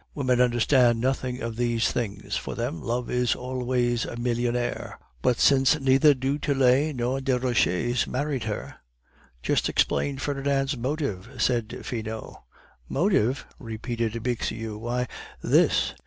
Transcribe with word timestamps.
Women 0.15 0.41
understand 0.41 0.99
nothing 0.99 1.43
of 1.43 1.57
these 1.57 1.91
things; 1.91 2.35
for 2.35 2.55
them, 2.55 2.81
love 2.81 3.11
is 3.11 3.35
always 3.35 4.03
a 4.03 4.17
millionaire." 4.17 4.97
"But 5.21 5.39
since 5.39 5.79
neither 5.79 6.15
du 6.15 6.39
Tillet 6.39 6.95
nor 6.95 7.19
Desroches 7.21 8.07
married 8.07 8.45
her; 8.45 8.77
just 9.43 9.69
explain 9.69 10.17
Ferdinand's 10.17 10.75
motive," 10.75 11.29
said 11.37 11.67
Finot. 11.85 12.41
"Motive?" 12.89 13.45
repeated 13.59 14.13
Bixiou; 14.23 14.79
"why, 14.79 15.07
this. 15.43 15.93